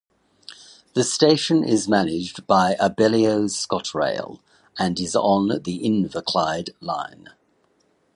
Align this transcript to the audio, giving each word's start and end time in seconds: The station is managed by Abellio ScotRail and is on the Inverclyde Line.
The 0.95 1.03
station 1.03 1.63
is 1.63 1.87
managed 1.87 2.47
by 2.47 2.73
Abellio 2.79 3.43
ScotRail 3.47 4.39
and 4.79 4.99
is 4.99 5.15
on 5.15 5.61
the 5.61 5.79
Inverclyde 5.83 6.69
Line. 6.79 7.27